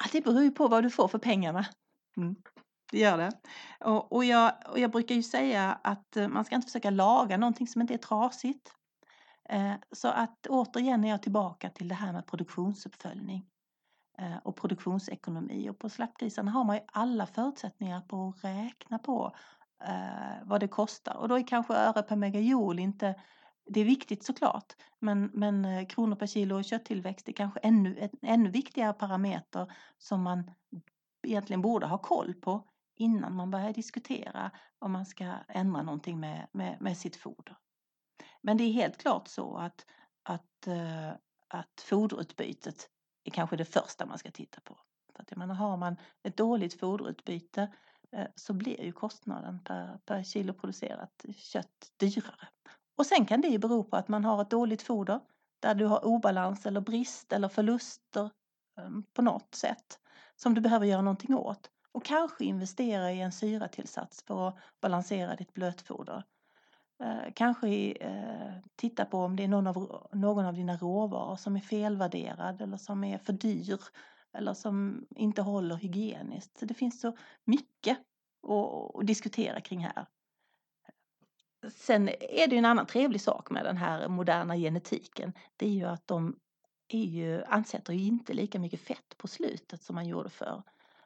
[0.00, 1.66] Ja, det beror ju på vad du får för pengarna.
[2.16, 2.36] Mm,
[2.90, 3.32] det gör det.
[3.80, 7.36] Och, och, jag, och jag brukar ju säga att eh, man ska inte försöka laga
[7.36, 8.74] någonting som inte är trasigt.
[9.52, 13.46] Eh, så att återigen är jag tillbaka till det här med produktionsuppföljning
[14.18, 15.70] eh, och produktionsekonomi.
[15.70, 19.36] Och på slaktgrisarna har man ju alla förutsättningar på att räkna på
[19.84, 21.16] eh, vad det kostar.
[21.16, 23.14] Och då är kanske öre per megajoule inte
[23.66, 28.50] det är viktigt såklart, men, men kronor per kilo kötttillväxt är kanske ännu, en ännu
[28.50, 30.50] viktigare parameter som man
[31.26, 36.46] egentligen borde ha koll på innan man börjar diskutera om man ska ändra någonting med,
[36.52, 37.56] med, med sitt foder.
[38.42, 39.86] Men det är helt klart så att,
[40.22, 41.10] att, eh,
[41.48, 42.88] att foderutbytet
[43.24, 44.78] är kanske det första man ska titta på.
[45.12, 47.72] För att jag menar, har man ett dåligt foderutbyte
[48.12, 52.48] eh, så blir ju kostnaden per, per kilo producerat kött dyrare.
[52.96, 55.20] Och sen kan det ju bero på att man har ett dåligt foder
[55.60, 58.30] där du har obalans eller brist eller förluster
[58.80, 59.98] ehm, på något sätt
[60.36, 61.70] som du behöver göra någonting åt.
[61.92, 66.24] Och kanske investera i en syratillsats för att balansera ditt blötfoder.
[67.02, 71.56] Eh, kanske eh, titta på om det är någon av, någon av dina råvaror som
[71.56, 73.78] är felvärderad eller som är för dyr
[74.32, 76.58] eller som inte håller hygieniskt.
[76.58, 77.98] Så det finns så mycket
[78.48, 80.06] att, att diskutera kring här.
[81.68, 85.32] Sen är det ju en annan trevlig sak med den här moderna genetiken.
[85.56, 86.36] Det är ju att de
[86.88, 90.62] är ju, ansätter ju inte lika mycket fett på slutet som man gjorde förr.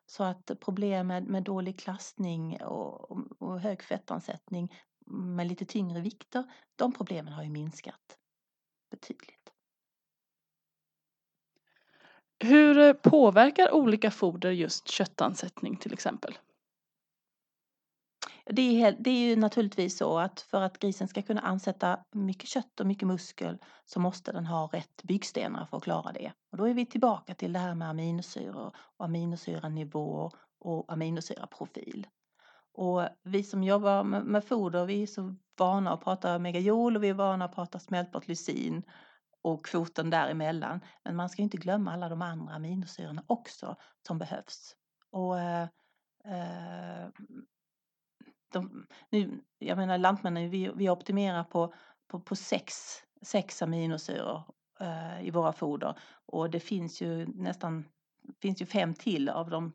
[0.06, 3.10] Så att problem med, med dålig klassning och,
[3.42, 4.72] och hög fettansättning
[5.06, 6.44] med lite tyngre vikter,
[6.76, 8.18] de problemen har ju minskat
[8.90, 9.52] betydligt.
[12.38, 16.38] Hur påverkar olika foder just köttansättning till exempel?
[18.44, 22.48] Det är, det är ju naturligtvis så att för att grisen ska kunna ansätta mycket
[22.48, 26.32] kött och mycket muskel så måste den ha rätt byggstenar för att klara det.
[26.52, 32.06] Och då är vi tillbaka till det här med aminosyror och aminosyranivå och aminosyraprofil.
[32.76, 37.02] Och vi som jobbar med, med foder, vi är så vana att prata megajol och
[37.04, 38.82] vi är vana att prata smältbart lysin
[39.42, 40.80] och kvoten däremellan.
[41.04, 44.76] Men man ska inte glömma alla de andra aminosyrorna också som behövs.
[45.10, 45.62] Och eh,
[46.24, 47.08] eh
[48.52, 51.74] de, nu, jag menar Lantmännen, vi, vi optimerar på,
[52.08, 52.74] på, på sex,
[53.22, 54.42] sex aminosyror
[54.80, 57.84] eh, i våra foder och det finns ju nästan
[58.42, 59.72] finns ju fem till av dem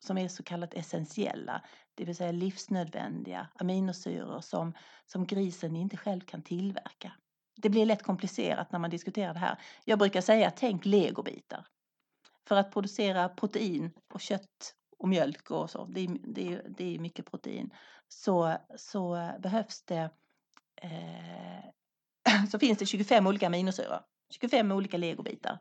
[0.00, 1.62] som är så kallat essentiella,
[1.96, 4.74] det vill säga livsnödvändiga aminosyror som,
[5.06, 7.12] som grisen inte själv kan tillverka.
[7.56, 9.58] Det blir lätt komplicerat när man diskuterar det här.
[9.84, 11.66] Jag brukar säga tänk legobitar.
[12.48, 16.94] För att producera protein och kött och mjölk och så, det är, det är, det
[16.94, 17.70] är mycket protein,
[18.08, 20.10] så, så behövs det
[20.82, 25.58] eh, så finns det 25 olika aminosyror, 25 olika legobitar.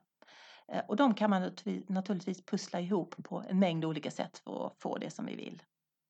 [0.67, 1.51] Eh, och de kan man
[1.87, 5.63] naturligtvis pussla ihop på en mängd olika sätt för att få det som vi vill.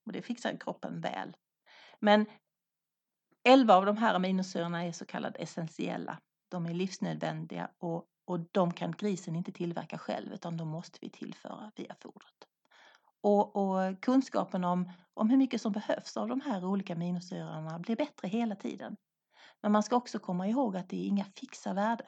[0.06, 1.36] Och det fixar kroppen väl.
[2.00, 2.26] Men
[3.44, 6.18] 11 av de här aminosyrorna är så kallade essentiella.
[6.50, 11.10] De är livsnödvändiga och, och de kan grisen inte tillverka själv utan de måste vi
[11.10, 12.48] tillföra via fodret.
[13.22, 17.96] Och, och, kunskapen om, om hur mycket som behövs av de här olika aminosyrorna blir
[17.96, 18.98] bättre hela tiden.
[19.62, 22.08] Men man ska också komma ihåg att det är inga fixa värden,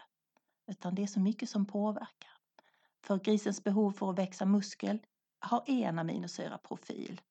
[0.68, 2.32] utan det är så mycket som påverkar.
[3.04, 5.00] För grisens behov för att växa muskel
[5.40, 7.22] har en aminosyraprofil.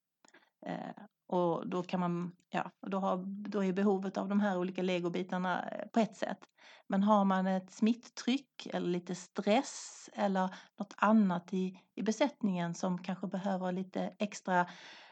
[0.66, 4.82] Eh, och då kan man, ja, då, har, då är behovet av de här olika
[4.82, 6.38] legobitarna eh, på ett sätt.
[6.86, 12.98] Men har man ett smitttryck eller lite stress eller något annat i, i besättningen som
[12.98, 14.66] kanske behöver lite extra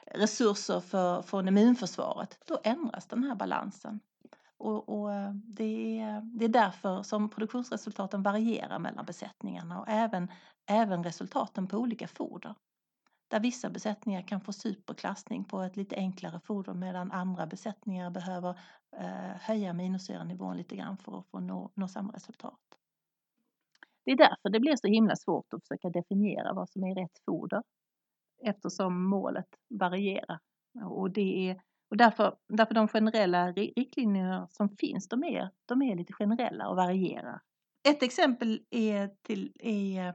[0.07, 4.01] resurser för, från immunförsvaret, då ändras den här balansen.
[4.57, 10.29] Och, och eh, det, är, det är därför som produktionsresultaten varierar mellan besättningarna och även,
[10.67, 12.55] även resultaten på olika foder.
[13.29, 18.59] Där vissa besättningar kan få superklassning på ett lite enklare foder medan andra besättningar behöver
[18.97, 22.61] eh, höja aminosyranivån lite grann för att få nå, nå samma resultat.
[24.05, 27.19] Det är därför det blir så himla svårt att försöka definiera vad som är rätt
[27.27, 27.63] foder
[28.43, 30.39] eftersom målet varierar.
[30.85, 31.61] Och, det är,
[31.91, 36.77] och därför, därför de generella riktlinjer som finns, de är, de är lite generella och
[36.77, 37.41] varierar.
[37.89, 40.09] Ett exempel är, till, är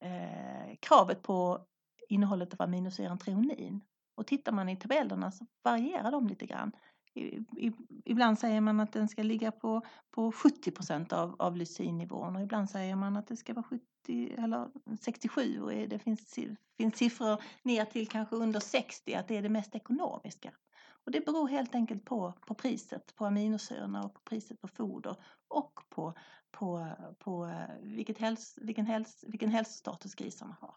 [0.00, 1.66] eh, kravet på
[2.08, 3.80] innehållet av aminosyran treonin.
[4.14, 6.72] Och tittar man i tabellerna så varierar de lite grann.
[8.04, 12.42] Ibland säger man att den ska ligga på, på 70 procent av, av lysinnivån och
[12.42, 13.66] ibland säger man att det ska vara
[14.06, 16.38] 70 eller 67 och det finns,
[16.76, 20.52] finns siffror ner till kanske under 60 att det är det mest ekonomiska.
[21.04, 25.16] Och det beror helt enkelt på, på priset på aminosyrorna och på priset på foder
[25.48, 26.14] och på,
[26.50, 26.88] på,
[27.18, 30.74] på eh, vilket häls, vilken, häls, vilken hälsostatus grisarna har.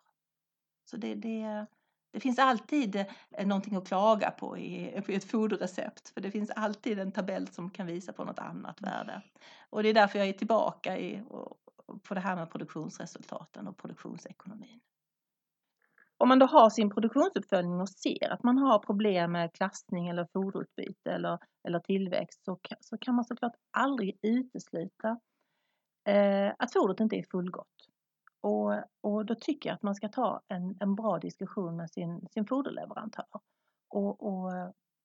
[0.89, 1.65] Så det, det,
[2.11, 2.95] det finns alltid
[3.31, 6.09] eh, någonting att klaga på i, ett foderrecept.
[6.09, 9.21] För det finns alltid en tabell som kan visa på något annat värde.
[9.69, 11.23] Och det är därför jag är tillbaka i,
[12.03, 14.79] på det här med produktionsresultaten och produktionsekonomin.
[16.17, 20.27] Om man då har sin produktionsuppföljning och ser att man har problem med klassning eller
[20.33, 25.19] foderutbyte eller, eller tillväxt så, så kan man såklart aldrig utesluta
[26.07, 27.86] eh, att fodret inte är fullgott.
[28.41, 32.27] Och, och då tycker jag att man ska ta en, en bra diskussion med sin,
[32.31, 33.25] sin foderleverantör
[33.89, 34.51] och, och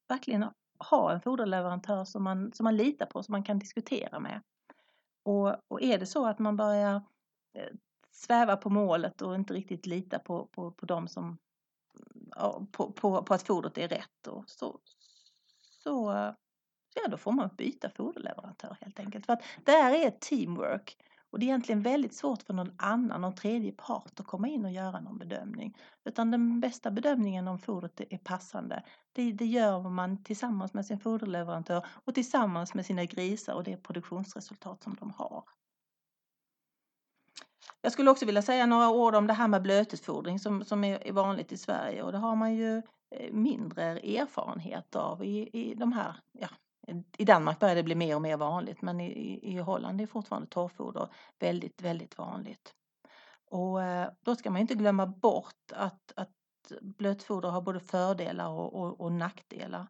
[0.08, 0.46] verkligen
[0.90, 4.42] ha en foderleverantör som man, som man litar på, som man kan diskutera med.
[5.24, 6.94] Och, och är det så att man börjar
[7.54, 7.72] eh,
[8.10, 11.38] sväva på målet och inte riktigt lita på, på, på dem som
[12.72, 14.80] på, på, på att fodret är rätt och så,
[15.60, 16.12] så
[16.94, 19.26] ja, då får man byta foderleverantör helt enkelt.
[19.26, 20.96] För att det här är ett teamwork
[21.32, 24.64] och det är egentligen väldigt svårt för någon annan, någon tredje part att komma in
[24.64, 25.78] och göra någon bedömning.
[26.04, 30.98] Utan den bästa bedömningen om fodret är passande, det, det gör man tillsammans med sin
[30.98, 35.44] foderleverantör och tillsammans med sina grisar och det produktionsresultat som de har.
[37.80, 41.12] Jag skulle också vilja säga några ord om det här med blötutfodring som, som är
[41.12, 42.76] vanligt i Sverige och det har man ju
[43.10, 46.48] eh, mindre erfarenhet av i, i de här ja,
[47.18, 50.48] i Danmark börjar det bli mer och mer vanligt men i, i Holland är fortfarande
[50.48, 52.74] torrfoder väldigt, väldigt vanligt.
[53.50, 56.30] Och eh, då ska man inte glömma bort att, att
[56.80, 59.86] blötfoder har både fördelar och, och, och nackdelar.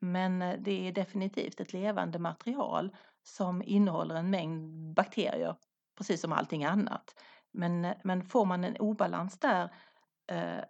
[0.00, 5.56] Men eh, det är definitivt ett levande material som innehåller en mängd bakterier,
[5.96, 7.14] precis som allting annat.
[7.52, 9.70] Men, eh, men får man en obalans där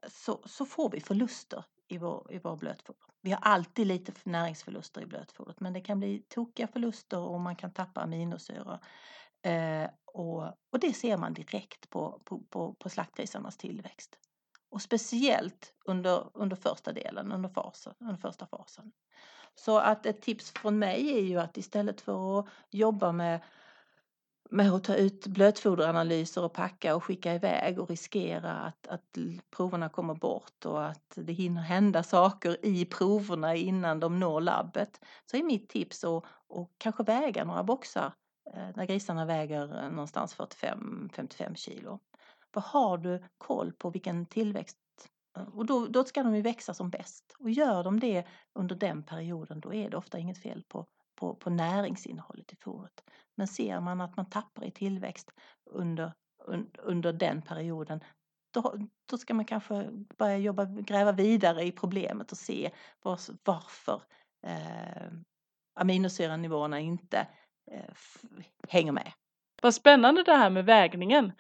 [0.08, 3.13] så, så får vi förluster i vår, i vår blötfoder.
[3.24, 7.56] Vi har alltid lite näringsförluster i blötfodret men det kan bli tokiga förluster och man
[7.56, 8.78] kan tappa aminosyror.
[9.42, 14.18] Eh, och, och det ser man direkt på, på, på, på slaktgrisarnas tillväxt.
[14.70, 18.92] Och speciellt under, under första delen, under, fasen, under första fasen.
[19.54, 23.40] Så att ett tips från mig är ju att istället för att jobba med
[24.50, 29.18] med att ta ut blötfoderanalyser och packa och skicka iväg och riskera att, att
[29.50, 35.00] proverna kommer bort och att det hinner hända saker i proverna innan de når labbet.
[35.30, 38.12] Så är mitt tips att, och kanske väga några boxar
[38.54, 42.00] eh, när grisarna väger eh, någonstans 45-55 kilo.
[42.54, 44.78] För har du koll på vilken tillväxt
[45.37, 47.37] eh, och då, då ska de ju växa som bäst.
[47.38, 51.35] Och gör de det under den perioden då är det ofta inget fel på, på,
[51.35, 53.04] på näringsinnehållet i fodret.
[53.36, 55.30] Men ser man att man tappar i tillväxt
[55.70, 56.12] under,
[56.46, 58.00] un, under den perioden
[58.54, 58.74] då,
[59.10, 62.70] då ska man kanske börja jobba, gräva vidare i problemet och se
[63.02, 64.02] var, varför
[64.46, 65.12] eh,
[65.74, 67.26] aminosyranivåerna inte
[67.70, 67.94] eh,
[68.68, 69.12] hänger med.
[69.62, 71.32] Vad spännande det här med vägningen.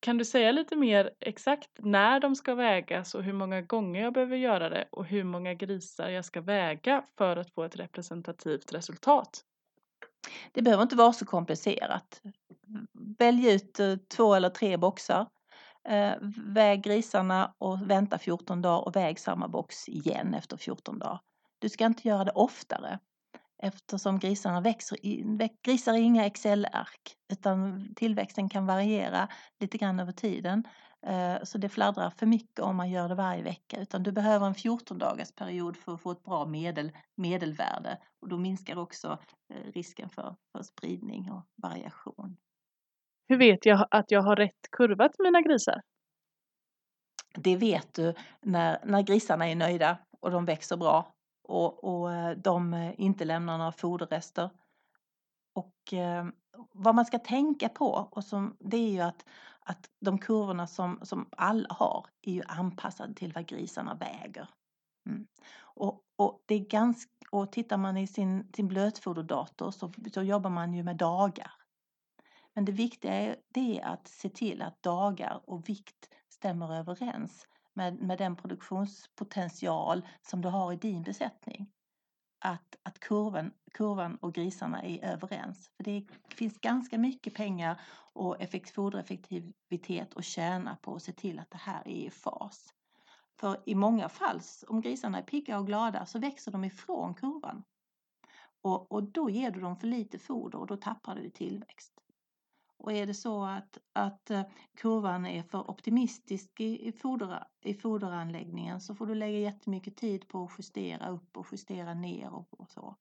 [0.00, 4.12] Kan du säga lite mer exakt när de ska vägas och hur många gånger jag
[4.12, 8.74] behöver göra det och hur många grisar jag ska väga för att få ett representativt
[8.74, 9.44] resultat?
[10.52, 12.22] Det behöver inte vara så komplicerat.
[13.18, 15.26] Välj ut eh, två eller tre boxar.
[15.88, 16.14] Eh,
[16.46, 21.20] väg grisarna och vänta 14 dagar och väg samma box igen efter 14 dagar.
[21.58, 22.98] Du ska inte göra det oftare
[23.62, 24.98] eftersom grisarna växer.
[25.62, 29.28] Grisar är inga Excel-ark utan tillväxten kan variera
[29.60, 30.64] lite grann över tiden.
[31.06, 34.46] Eh, så det fladdrar för mycket om man gör det varje vecka utan du behöver
[34.46, 39.18] en 14 dagars period för att få ett bra medel, medelvärde och då minskar också
[39.54, 42.36] eh, risken för, för spridning och variation.
[43.28, 45.82] Hur vet jag att jag har rätt kurva till mina grisar?
[47.34, 52.36] Det vet du när, när grisarna är nöjda och de växer bra och, och eh,
[52.36, 54.50] de inte lämnar några foderrester.
[55.54, 56.26] Och eh,
[56.72, 59.24] vad man ska tänka på och som, det är ju att
[59.64, 64.48] att de kurvorna som, som alla har är ju anpassade till vad grisarna väger.
[65.06, 65.26] Mm.
[65.60, 70.50] Och, och, det är ganska, och tittar man i sin, sin blötfoderdator så, så jobbar
[70.50, 71.52] man ju med dagar.
[72.54, 77.46] Men det viktiga är, det är att se till att dagar och vikt stämmer överens
[77.74, 81.72] med, med den produktionspotential som du har i din besättning
[82.38, 85.70] att, att kurvan, kurvan och grisarna är överens.
[85.76, 87.80] För det finns ganska mycket pengar
[88.12, 92.74] och effekt, fodereffektivitet att tjäna på att se till att det här är i fas.
[93.40, 97.62] För i många fall, om grisarna är pigga och glada, så växer de ifrån kurvan.
[98.62, 101.92] Och, och då ger du dem för lite foder och då tappar du tillväxt.
[102.76, 104.42] Och är det så att, att eh,
[104.76, 110.28] kurvan är för optimistisk i, i, foder, i foderanläggningen så får du lägga jättemycket tid
[110.28, 112.96] på att justera upp och justera ner och, och så.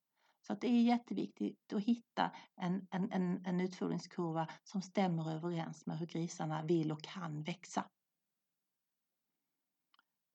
[0.52, 5.86] Så att det är jätteviktigt att hitta en, en, en, en utfodringskurva som stämmer överens
[5.86, 7.86] med hur grisarna vill och kan växa.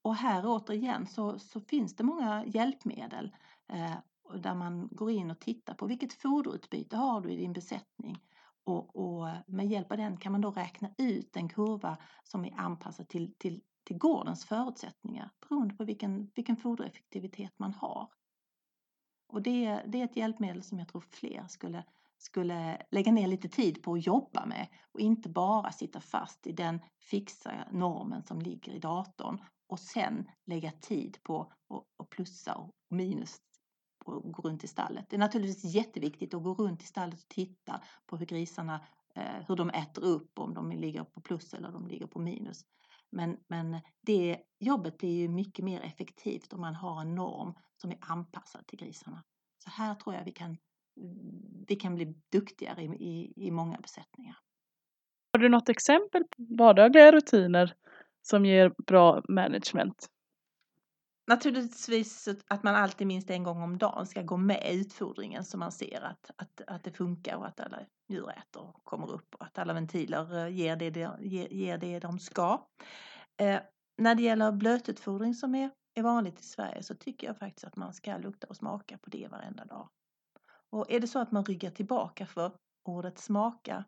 [0.02, 3.36] Och här återigen så, så finns det många hjälpmedel
[3.68, 3.96] eh,
[4.34, 8.18] där man går in och tittar på vilket foderutbyte har du i din besättning
[8.64, 12.54] och, och, med hjälp av den kan man då räkna ut en kurva som är
[12.56, 18.08] anpassad till, till, till gårdens förutsättningar beroende på vilken, vilken fodereffektivitet man har.
[19.29, 21.85] Och det, det är ett hjälpmedel som jag tror fler skulle
[22.18, 26.53] skulle lägga ner lite tid på att jobba med och inte bara sitta fast i
[26.53, 31.53] den fixa normen som ligger i datorn och sen lägga tid på
[31.99, 33.37] att plussa och minus
[34.05, 35.07] och gå runt i stallet.
[35.11, 38.81] Det är naturligtvis jätteviktigt att gå runt i stallet och titta på hur grisarna,
[39.14, 42.64] eh, hur de äter upp, om de ligger på plus eller de ligger på minus.
[43.16, 47.90] Men, men det jobbet blir ju mycket mer effektivt om man har en norm som
[47.90, 49.24] är anpassad till grisarna.
[49.64, 50.56] Så här tror jag vi kan,
[51.68, 54.38] vi kan bli duktigare i, i, i många besättningar.
[55.32, 57.74] Har du något exempel på vardagliga rutiner
[58.22, 60.06] som ger bra management?
[61.26, 65.72] Naturligtvis att man alltid minst en gång om dagen ska gå med utfodringen så man
[65.72, 67.78] ser att, att, att det funkar och att alla
[68.09, 71.16] djur äter och kommer upp och att alla ventiler eh, ger det, de,
[71.50, 72.66] ger det de ska.
[73.36, 73.61] Eh,
[73.98, 77.76] när det gäller blötutfodring som är, är vanligt i Sverige så tycker jag faktiskt att
[77.76, 79.88] man ska lukta och smaka på det varenda dag.
[80.70, 82.52] Och är det så att man ryggar tillbaka för
[82.84, 83.84] ordet smaka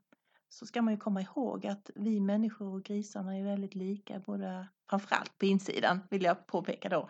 [0.49, 4.69] så ska man ju komma ihåg att vi människor och grisarna är väldigt lika, både
[4.91, 7.09] framförallt på insidan vill jag påpeka då.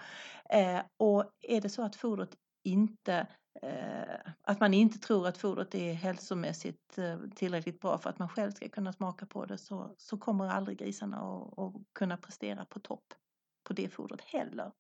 [0.51, 2.37] Eh, och är det så att fodret
[2.69, 3.27] inte
[3.63, 8.29] eh, att man inte tror att fodret är hälsomässigt eh, tillräckligt bra för att man
[8.29, 12.65] själv ska kunna smaka på det så, så kommer aldrig grisarna att, att kunna prestera
[12.65, 13.15] på topp
[13.65, 14.73] på det fodret heller.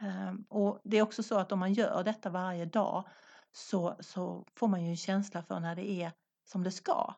[0.00, 3.04] Ehm, och det är också så att om man gör detta varje dag
[3.52, 6.12] så, så får man ju en känsla för när det är
[6.44, 7.14] som det ska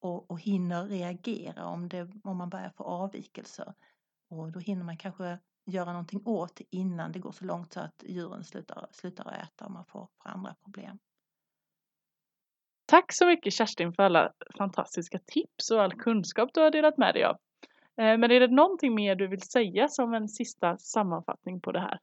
[0.00, 3.74] och, och hinner reagera om, det, om man börjar få avvikelser.
[4.30, 5.38] Och då hinner man kanske
[5.70, 9.70] göra någonting åt innan det går så långt så att djuren slutar, slutar äta och
[9.70, 10.98] man får, får andra problem.
[12.86, 17.14] Tack så mycket Kerstin för alla fantastiska tips och all kunskap du har delat med
[17.14, 17.36] dig av.
[17.96, 21.80] Eh, men är det någonting mer du vill säga som en sista sammanfattning på det
[21.80, 22.00] här?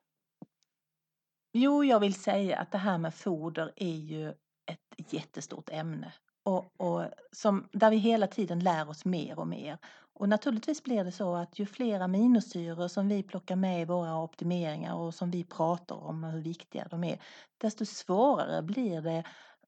[1.53, 4.29] Jo, jag vill säga att det här med foder är ju
[4.65, 6.13] ett jättestort ämne
[6.47, 9.77] och, och som, där vi hela tiden lär oss mer och mer.
[10.19, 14.17] Och naturligtvis blir det så att ju fler aminosyror som vi plockar med i våra
[14.17, 17.19] optimeringar och som vi pratar om hur viktiga de är,
[17.57, 19.23] desto svårare blir det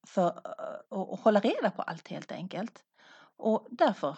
[0.07, 2.83] för eh, att hålla reda på allt helt enkelt.
[3.37, 4.17] Och därför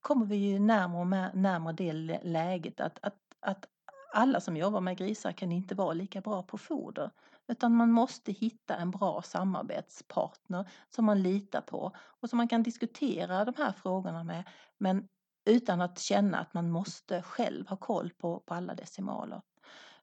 [0.00, 1.92] kommer vi ju närmare och närmare det
[2.22, 3.66] läget att, att, att
[4.14, 7.10] alla som jobbar med grisar kan inte vara lika bra på foder.
[7.48, 12.62] Utan man måste hitta en bra samarbetspartner som man litar på och som man kan
[12.62, 14.44] diskutera de här frågorna med.
[14.78, 15.08] Men
[15.44, 19.42] utan att känna att man måste själv ha koll på, på alla decimaler.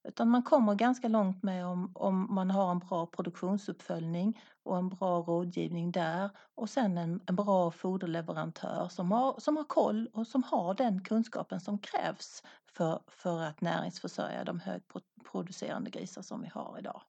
[0.04, 4.90] Utan man kommer ganska långt med om, om man har en bra produktionsuppföljning och en
[4.90, 10.28] bra rådgivning där och sen en, en bra foderleverantör som har, som har koll och
[10.28, 16.48] som har den kunskapen som krävs för, för att näringsförsörja de högproducerande grisar som vi
[16.48, 17.02] har idag.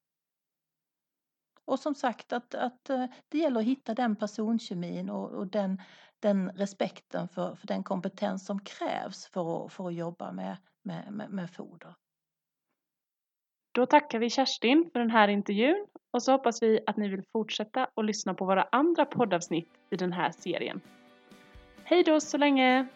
[1.71, 5.81] Och som sagt att, att eh, det gäller att hitta den personkemin och, och den,
[6.21, 11.13] den respekten för, för den kompetens som krävs för att, för att jobba med, med,
[11.13, 11.95] med, med foder.
[13.73, 17.23] Då tackar vi Kerstin för den här intervjun och så hoppas vi att ni vill
[17.33, 20.81] fortsätta och lyssna på våra andra poddavsnitt i den här serien.
[21.85, 22.89] Hej då så länge!